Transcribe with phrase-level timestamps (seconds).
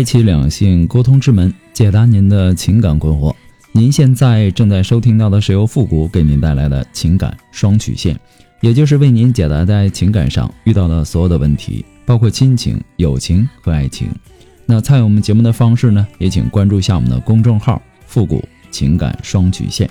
[0.00, 3.34] 开启两性沟通之门，解答您的情感困惑。
[3.70, 8.18] 您现在正在收听到的是由复古给您带来的情感双曲线，
[8.62, 14.08] 也就是为您解答在情感上遇到的所有的问题，包括亲情、友情和爱情。
[14.64, 19.86] 那参与我们节目的方式呢，也请关注一下我们的公众号“复古情感双曲线”。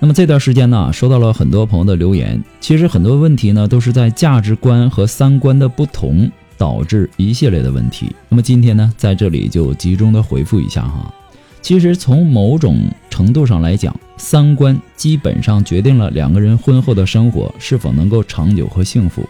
[0.00, 6.28] 那么这段时间呢，收到了很多朋友的留言，其实很多问题呢，都是在价值观和三观的不同。
[6.60, 8.14] 导致一系列的问题。
[8.28, 11.10] 那么今天呢，在这里就集中的回复一下哈。
[11.62, 19.26] 其实从某种程度上来讲，三观基本上决定了两个人婚后的生活是否能够长久和幸福。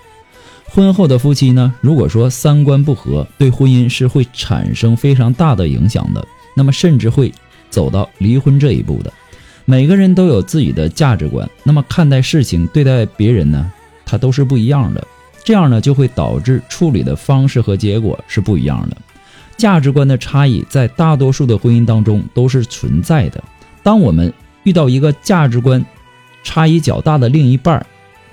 [0.64, 6.26] 婚后的夫妻呢，如果说三观不合，对婚姻是会产生非常大的影响的。
[6.56, 7.32] 那么甚至会
[7.70, 9.12] 走到离婚这一步的。
[9.64, 13.70] 每个人都有自己的价值观，那么看待事情、对待别人呢，
[14.04, 15.06] 他都是不一样的。
[15.42, 18.96] 这样呢，就会导致处理的方式和结果是不一样的。
[19.56, 23.42] 价值观的差异在大多数的婚姻当中都是存在的。
[23.82, 24.32] 当我们
[24.62, 25.84] 遇到一个价值观
[26.42, 27.84] 差异较大的另一半，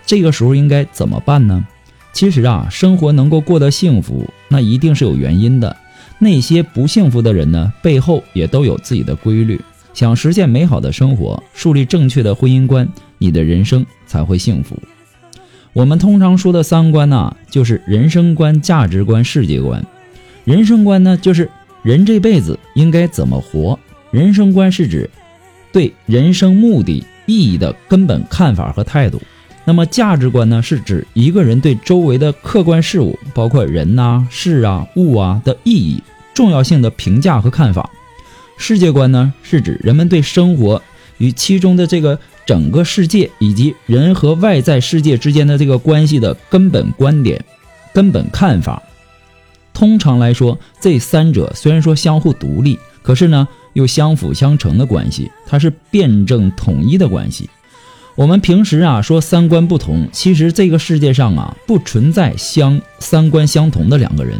[0.05, 1.65] 这个时候应该怎么办呢？
[2.13, 5.75] 其实啊，生活能够过得幸福，那一定是有原因的。
[6.19, 9.59] 那些不幸福的人呢，背后也都有自己的规律。
[9.93, 14.77] 想实现美好的生活，树立正确的婚姻观，你的人生才会幸福。
[15.77, 19.85] 我们通常说的三观呢，就是人生观、价值观、世界观。
[20.43, 21.47] 人生观呢，就是
[21.83, 23.77] 人这辈子应该怎么活；
[24.09, 25.07] 人生观是指
[25.71, 29.21] 对人生目的意义的根本看法和态度。
[29.65, 36.01] 那么价值观呢，是指一个人对周围的客观事物，包括人呐、事啊、物啊的意义、
[36.33, 37.87] 重要性的评价和看法。
[38.57, 40.81] 世界观呢，是指人们对生活
[41.17, 42.19] 与其中的这个。
[42.47, 47.43] 整个世界以及人和外在世界之间的这个关系的根本观点、
[47.93, 48.81] 根本看法，
[49.73, 57.49] 通常来说，这三者虽然说相互独立，可是呢又相辅相成的关系，它是辩证统一的关系。
[58.15, 64.39] 我们平时啊说三观不同，其实这个世界上啊不存在相三观相同的两个人，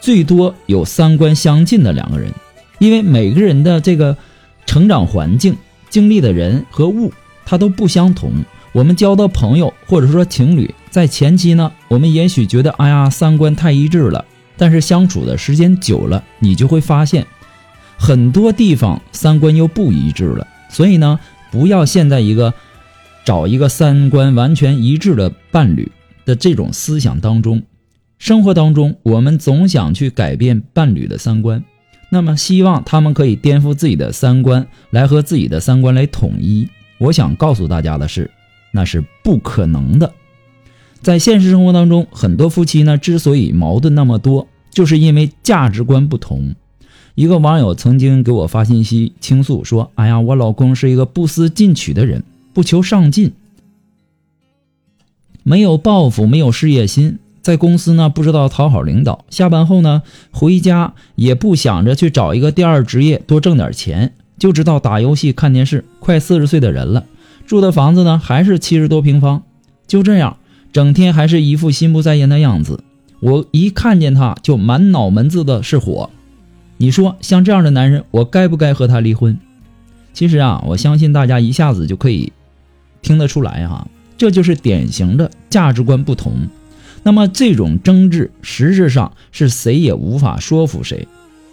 [0.00, 2.32] 最多有三观相近的两个人，
[2.78, 4.16] 因为每个人的这个
[4.64, 5.56] 成长环境、
[5.90, 7.12] 经历的人和物。
[7.44, 8.30] 它都不相同。
[8.72, 14.22] 我们交的朋友或者说情侣，在前期呢，我们也许觉得，哎呀，三观太一致了。
[14.58, 17.26] 但是相处的时间久了，你就会发现，
[17.96, 20.46] 很多地方三观又不一致了。
[20.68, 21.18] 所以呢，
[21.50, 22.52] 不要陷在一个
[23.24, 25.90] 找一个三观完全一致的伴侣
[26.26, 27.62] 的这种思想当中。
[28.18, 31.64] 生活当中，我们总想去改变伴侣的三观，
[32.10, 36.68] 那么希望他们可以颠覆自己的三观，来和自己的三观来统一。
[36.98, 38.30] 我想告诉大家的是，
[38.72, 40.12] 那是不可能的。
[41.00, 46.54] 在现实生活当中，很多夫妻呢之所以矛盾那么多，就是因为价值观不同。
[47.14, 53.32] 一个网友曾经给我发信息倾诉说：“哎呀，我老公是一个不思进取的人，不求上进，
[55.42, 67.06] 没有抱负，没有事业心，在公司呢不知道讨好领导，下班后呢回家也不想着去找一个第二职业多挣点钱。”就知道打游戏、看电视，快四十岁的人了，
[67.44, 69.42] 住的房子呢还是七十多平方，
[69.88, 70.36] 就这样，
[70.72, 72.84] 整天还是一副心不在焉的样子。
[73.18, 76.10] 我一看见他就满脑门子的是火。
[76.76, 79.36] 你说像这样的男人，我该不该和他离婚？
[80.12, 82.32] 其实啊，我相信大家一下子就可以
[83.02, 86.46] 听得出来哈，这就是典型的价值观不同。
[87.02, 91.06] 那么这种争执实质上是谁也无法说服谁。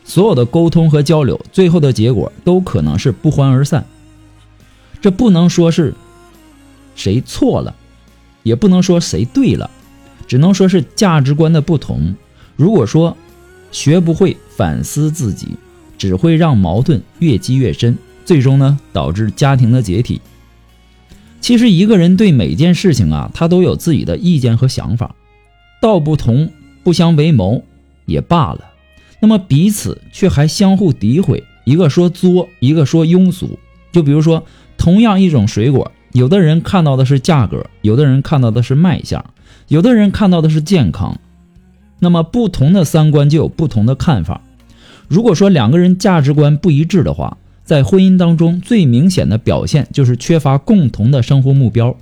[0.04, 3.86] 所有的沟通和交流，最后的结果都可能是不欢而散。
[5.02, 5.94] 这不能说是
[6.96, 7.76] 谁错了，
[8.44, 9.70] 也不能说谁对了，
[10.28, 12.16] 只能说是价值观的不同。
[12.56, 13.16] 如果说
[13.72, 15.50] 学不会反思自己，
[15.98, 20.22] 只会让矛盾越积越深，最终呢导致家庭的解体。
[21.42, 25.16] 其实一个人对每件事情啊，他都有自己的意见和想法，
[25.82, 26.50] 道不同
[26.84, 27.64] 不相为谋
[28.06, 28.62] 也罢了。
[29.20, 33.58] 那么彼此却还相互诋毁，一个说作，一个说庸俗。
[33.92, 34.44] 就比如说，
[34.78, 39.24] 同样一种水果，有的人看到的是价格，有的人看到的是卖相，
[39.70, 41.18] 有的人看到的是健康。
[42.00, 44.42] 那么不同的三观就有不同的看法。
[45.08, 51.96] 如果说两个人价值观不一致的话，在婚姻当中最明显的表现就是缺乏共同的生活目标，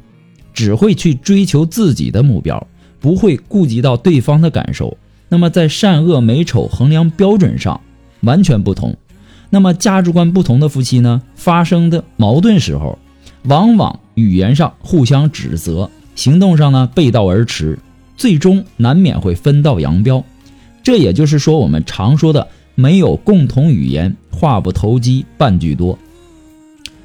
[0.53, 2.67] 只会去追求自己的目标，
[3.03, 4.97] 不会顾及到对方的感受。
[5.27, 7.81] 那么在善恶美丑衡量标准上
[8.21, 8.95] 完全不同。
[9.49, 12.97] 那么价值观不同的夫妻呢，发生的矛盾时候，
[13.43, 17.77] 往往语言上互相指责，行动上呢背道而驰，
[18.15, 20.23] 最终难免会分道扬镳。
[20.81, 25.99] 这也就是说我们常说的没有共同语言，话不投机半句多。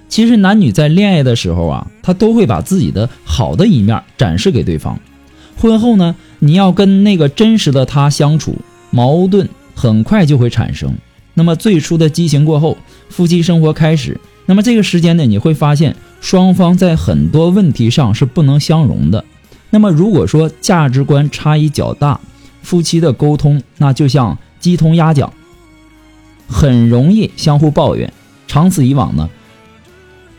[0.09, 4.99] 其实男女在恋爱的时候啊，他都会把自己的好的一面展示给对方。
[5.61, 8.57] 婚后呢，你要跟那个真实的他相处，
[8.91, 10.95] 矛盾很快就会产生。
[11.35, 12.79] 那么最初的激情过后，
[13.11, 14.21] 夫妻生活开始。
[14.47, 19.25] 那么这个时间呢，你会发现双方在很多问题上是不能相容的。
[19.71, 22.19] 那么如果说价值观差异较大，
[22.63, 25.33] 夫妻的沟通那就像鸡同鸭讲，
[26.49, 28.13] 很容易相互抱怨。
[28.47, 29.29] 长此以往呢，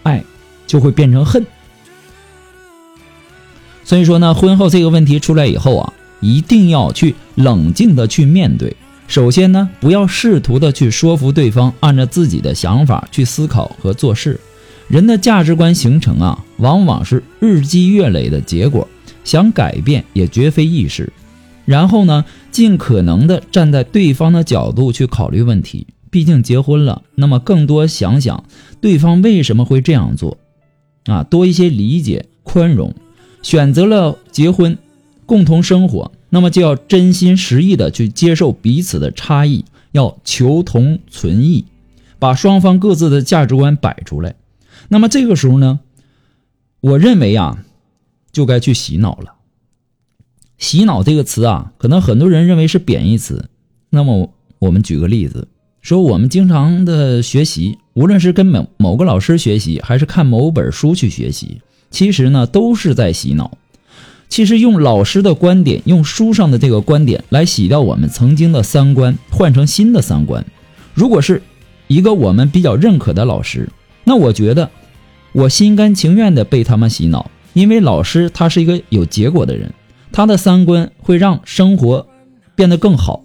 [0.04, 0.24] 爱
[0.66, 1.46] 就会变成恨。
[3.90, 8.76] 所以说呢，婚后这个问题出来以后啊，一定要去冷静的去面对。
[9.08, 14.40] 首先呢，不要试图的去说服对方按照自己的想法去思考和做事。
[14.90, 18.88] 人的价值观形成啊，往往是日积月累的结果，
[19.24, 21.12] 想改变也绝非易事。
[21.66, 25.88] 然后呢，尽可能的站在对方的角度去考虑问题。
[26.12, 28.44] 毕竟结婚了，那么更多想想
[28.80, 30.38] 对方为什么会这样做，
[31.06, 32.94] 啊，多一些理解宽容。
[33.42, 34.78] 选择了结婚，
[35.26, 36.12] 共同生活。
[36.30, 41.66] 那么就要真心实意的去接受彼此的差异，要求同存异，
[42.20, 44.36] 把双方各自的价值观摆出来。
[44.90, 45.80] 那么这个时候呢，
[46.82, 47.66] 我认为啊，
[48.32, 49.34] 就该去洗脑了。
[50.60, 53.50] 洗脑这个词啊，可能很多人认为是贬义词。
[53.90, 55.48] 那么我们举个例子，
[55.82, 63.58] 说我们经常的学习，无论是跟某某个老师学习，还是看某本书去学习，其实呢都是在洗脑。
[64.30, 70.46] 其实用老师的观点，用书上的这个观点来洗掉我们曾经的三观，换成新的三观。
[70.94, 71.42] 如果是
[71.88, 73.68] 一个我们比较认可的老师，
[74.04, 74.70] 那我觉得
[75.32, 79.74] 我心甘情愿的被他们洗脑，因为老师他是一个有结果的人，
[80.12, 82.08] 他的三观会让生活
[82.54, 83.24] 变得更好，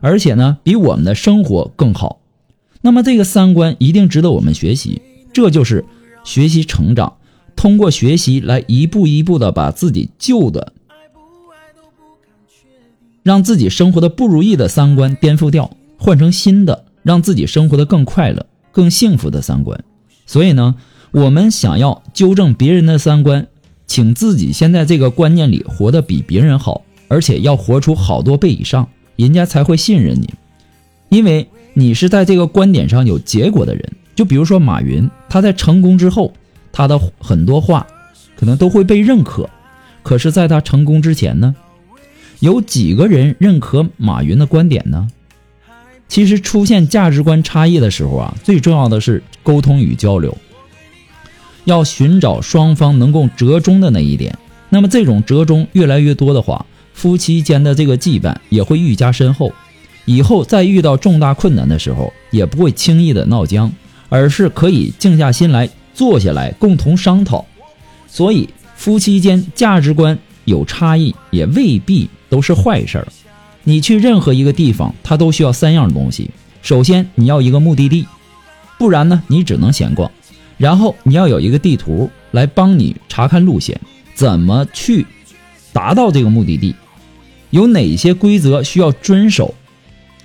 [0.00, 2.20] 而且呢比我们的生活更好。
[2.80, 5.02] 那么这个三观一定值得我们学习，
[5.34, 5.84] 这就是
[6.24, 7.17] 学习成长。
[7.58, 10.72] 通过学习来一步一步的把自己旧的，
[13.24, 19.82] 让自己生活的不如意的三观颠覆掉，换成新的，让自己生活的更快乐、更幸福的三观。
[20.24, 20.76] 所以呢，
[21.10, 23.48] 我们想要纠正别人的三观，
[23.88, 30.32] 请自己先在这个观念里活得比别人好，而且要活出好多倍以上，人家才会信任你，
[31.08, 33.92] 因为你是在这个观点上有结果的人。
[34.14, 36.32] 就比如说马云，他在成功之后。
[36.72, 37.86] 他的很多话，
[38.36, 39.48] 可能都会被认可，
[40.02, 41.54] 可是，在他成功之前呢，
[42.40, 45.08] 有几个人认可马云的观点呢？
[46.08, 50.36] 其实，出现价值观差异的时候啊，最重要的是沟通与交流，
[51.64, 54.38] 要寻找双方能够折中的那一点。
[54.70, 59.52] 那么，这种折中越来越多的话，夫妻间的这个羁绊也会愈加深厚，
[60.04, 63.70] 以后再遇到重大困难的时候，也不会轻易的闹僵，
[64.08, 65.68] 而是可以静下心来。
[65.98, 67.44] 坐下来共同商讨，
[68.06, 73.08] 所以夫妻间价值观有差异也未必都是坏事儿。
[73.64, 76.30] 你去任何一个地方，它都需要三样东西：
[76.62, 78.06] 首先你要一个目的地，
[78.78, 80.08] 不然呢你只能闲逛；
[80.56, 83.80] 然后你要有一个地图来帮你查看路线，
[84.14, 85.04] 怎么去
[85.72, 86.76] 达到这个目的地，
[87.50, 89.52] 有哪些规则需要遵守；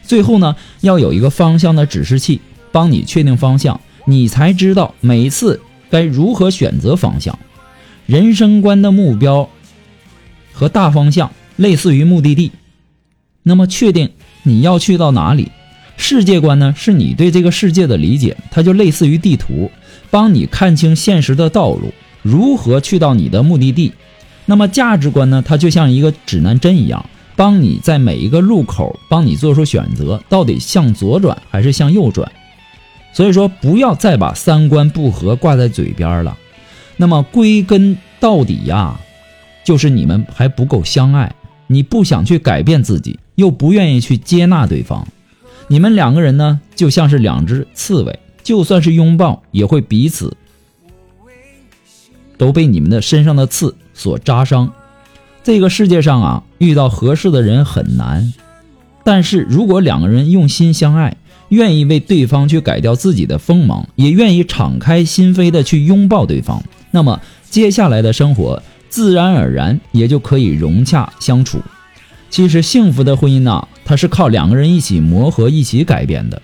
[0.04, 2.40] 最后呢要有一个方向的指示器，
[2.72, 3.82] 帮你确定方向。
[4.06, 7.38] 你才知道每次该如何选择方向。
[8.06, 9.50] 人生观的目标
[10.52, 12.52] 和大方向类似于目的地，
[13.44, 14.12] 那么确定
[14.44, 15.52] 你要去到哪里。
[15.96, 19.72] 世界观呢，是你对这个世界的理解，它就类似于地图，
[20.10, 23.94] 帮你看清现实的道路，如何去到你的目的地。
[24.46, 27.06] 那么价值观呢，它就像一个指南针一样，
[27.36, 32.30] 帮你在每一个路口帮你做出选择，到底向左转还是向右转。
[33.14, 36.38] 所以说，不要再把三观不合挂在嘴边了。
[36.98, 39.00] 那么归根到底呀，
[39.64, 41.34] 就是你们还不够相爱。
[41.68, 45.08] 你不想去改变自己，又不愿意去接纳对方。
[45.70, 50.36] 你们两个人呢，就像是两只刺猬，就算是拥抱，也会彼此
[52.38, 54.74] 都被你们的身上的刺所扎伤。
[55.44, 58.34] 这个世界上啊，遇到合适的人很难，
[59.04, 61.18] 但是如果两个人用心相爱，
[61.50, 71.62] 愿意为对方去改掉自己的锋芒，也愿意敞开心扉的去拥抱对方，那么接下来的生活自然而然也就可以融洽相处。
[72.30, 76.42] 其实幸福的婚姻呐，它是靠两个人一起磨合、一起改变的。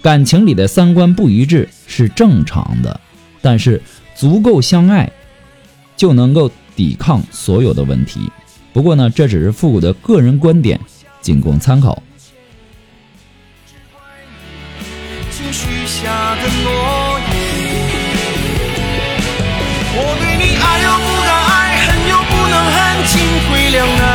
[0.00, 3.00] 感情里的三观不一致是正常的，
[3.40, 3.82] 但是
[4.14, 5.10] 足够相爱，
[5.96, 8.20] 就能够抵抗所有的问题。
[8.72, 10.78] 不过呢，这只是复古的个人观点，
[11.20, 12.02] 仅供参考。
[16.02, 16.66] 下的诺
[17.30, 17.32] 言，
[19.94, 22.74] 我对你爱又不敢爱，恨又不能恨，
[23.06, 23.14] 进
[23.46, 24.11] 退两难。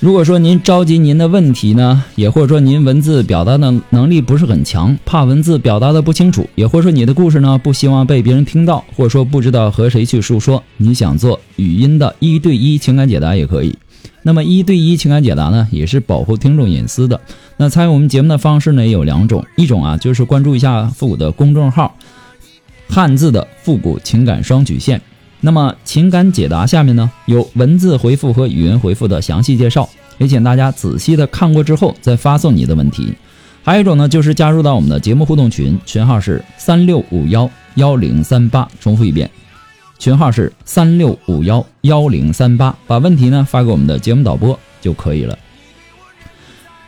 [0.00, 13.76] 如果说您着急您的问题呢，也或者说您文字表达的能力不是很强，怕文字表达的不清楚，也或者说你的故事呢不希望被别人听到，或者说不知道和谁去诉说，你想做语音的一对一情感解答也可以。
[14.22, 17.20] 那么一对一情感解答呢，也是保护听众隐私的。
[17.58, 21.94] 那参与我们节目的方式呢也有两种，一种啊就是关注一下复古的公众号，
[22.88, 25.02] 汉字的复古情感双曲线。
[25.40, 33.14] 那么情感解答下面呢有文字回复和语音回复的详细介绍，也请大家仔细的看过之后再发送你的问题。
[33.62, 39.30] 还有一种呢就是加入到我们的节目互动群，群号是三六五幺幺零三八，重复一遍，
[39.98, 45.38] 群号是三六五幺幺零三八，把问题呢发给我们的节目导播就可以了。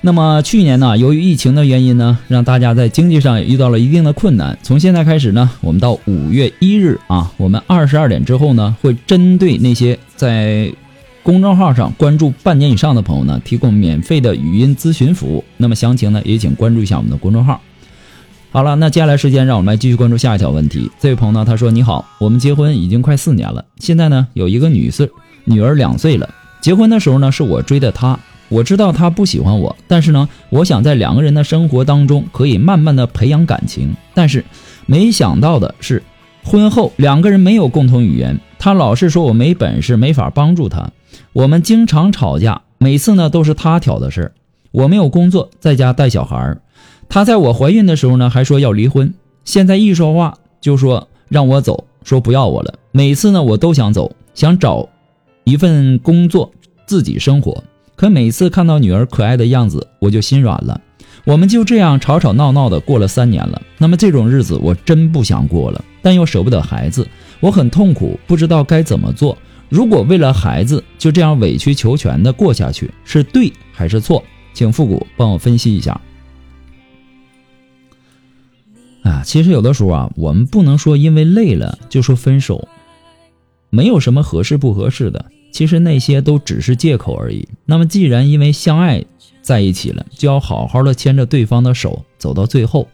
[0.04, 4.58] 那么去年呢，由于疫情的原因呢，让大家在经济上也遇到了一定的困难。
[4.60, 10.72] 从现在开始呢，我们到五月一日啊，我们二十二点之后呢，会针对那些在
[11.22, 15.44] 公众号上关注半年以上的朋友呢，提供免费的语音咨询服务。
[15.56, 17.60] 那么详情呢，也请关注一下我们的公众号。
[18.50, 20.90] 好了，那接下来时间让我们来继续关注下一条问题。
[20.98, 25.08] 这位朋友呢，他说：“你好，我们结婚已经快四年了，现在呢有一个女岁
[25.44, 26.28] 女儿两岁了。
[26.60, 28.18] 结婚的时候呢，是我追的她。”
[28.52, 33.96] 我知道他不喜欢我，但是呢，我想在两个人的生活当中可以慢慢的培养感情。
[34.12, 34.44] 但是，
[34.84, 36.02] 没想到的是，
[36.44, 40.90] 婚后两个人没有共同语言，他老是说我没本事，没法帮助他。
[41.32, 44.32] 我们经常吵架，每次呢都是他挑的事儿。
[44.70, 46.60] 我没有工作，在家带小孩儿。
[47.08, 49.14] 他在我怀孕的时候呢，还说要离婚。
[49.46, 52.74] 现在一说话就说让我走，说不要我了。
[52.90, 54.90] 每次呢，我都想走，想找
[55.44, 56.52] 一份工作
[56.84, 57.64] 自己生活。
[57.94, 60.80] 可每次看到女儿可爱的样子，我就心软了。
[61.24, 63.62] 我们就这样吵吵闹闹的过了三年了。
[63.78, 67.06] 那么这种日子我真不想过了，但又舍不得孩子，
[67.38, 69.38] 我很痛苦，不知道该怎么做。
[69.68, 74.22] 如果为了孩子就这样委曲求全的过下去，是对还是错？
[74.52, 76.00] 请复古帮我分析一下。
[79.02, 82.68] 啊，其实有的时候啊，我们不能说因为累了就说分手，
[83.70, 85.24] 没有什么合适不合适的。
[85.52, 87.46] 其实那些都只是借口而已。
[87.64, 89.04] 那么，既然因为相爱
[89.42, 92.88] 在一起了，就要好好的牵着对方的手走到最后。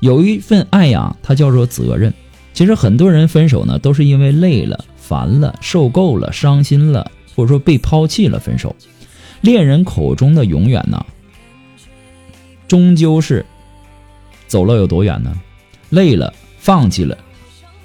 [0.00, 2.12] 有一份爱呀，它叫做责任。
[2.54, 8.74] 其实很多人分手呢，都是因为累了、烦了、受够了、伤心了，或者说被抛弃了分手。
[9.40, 11.04] 恋人口中的永远呢，
[12.66, 13.44] 终究是
[14.46, 15.32] 走了有多远呢？
[15.90, 17.16] 累了，放弃了，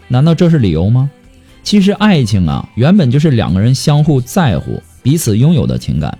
[0.07, 1.11] 难道这是理由吗？
[1.63, 6.17] 其实爱情啊，原本就是两个人相互在乎、彼此拥有的情感。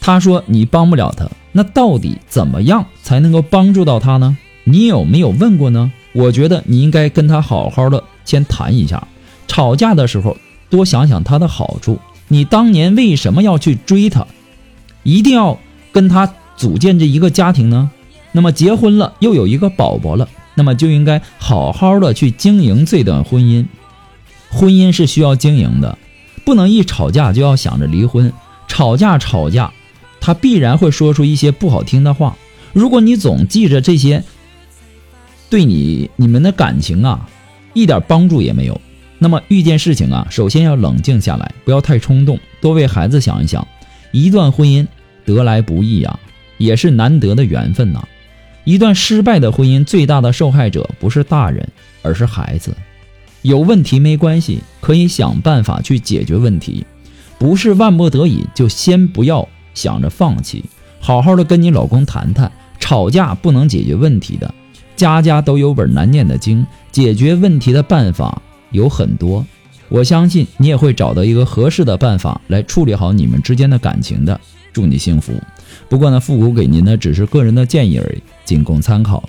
[0.00, 4.36] 他说你帮不了他，那到底怎么样才能够帮助到他呢？
[4.64, 5.92] 你有没有问过呢？
[6.12, 9.06] 我觉得你应该跟他好好的先谈一下。
[9.46, 10.36] 吵架的时候
[10.68, 11.98] 多想想他的好处。
[12.28, 14.26] 你当年为什么要去追他？
[15.02, 15.58] 一定要
[15.92, 17.90] 跟他组建这一个家庭呢？
[18.32, 23.66] 那么结婚了又有一个宝宝了，那么就应该好好的去经营这段婚姻。
[24.52, 25.98] 婚姻是需要经营的，
[26.44, 28.32] 不能一吵架就要想着离婚。
[28.68, 29.72] 吵架吵架，
[30.20, 32.36] 他必然会说出一些不好听的话。
[32.72, 34.22] 如果你总记着这些，
[35.50, 37.28] 对你你们的感情啊，
[37.72, 38.80] 一点帮助也没有。
[39.18, 43.66] 那么遇见事情啊，首先要冷静下来，不要太冲动，多为孩子想一想。
[44.10, 44.86] 一段婚姻
[45.24, 46.18] 得来不易啊，
[46.58, 48.06] 也是难得的缘分呐。
[48.64, 51.66] 一段失败的婚姻，最大的受害者不是大人，
[52.02, 52.74] 而是孩子。
[53.42, 56.86] 有问题没关系，可以想办法去解决问题，
[57.38, 60.64] 不是万不得已就先不要想着放弃，
[61.00, 62.50] 好好的跟你老公谈谈。
[62.78, 64.52] 吵架不能解决问题的，
[64.96, 69.46] 家家都有本难念的经，解决问题的办法有很多，
[69.88, 74.40] 我相信你也会找到一个合适的办法来处理好你们之间的感情的。
[74.72, 75.32] 祝你幸福。
[75.88, 79.28] 不过呢，复古给您的只是个人的建议而已，仅供参考。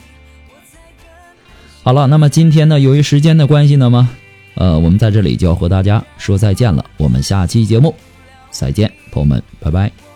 [1.84, 4.10] 好了，那么今天呢，由于时间的关系呢嘛，
[4.56, 6.86] 呃，我们在这里就要和大家说再见了。
[6.96, 7.94] 我们下期节目
[8.52, 10.13] 再见，朋友们，拜拜。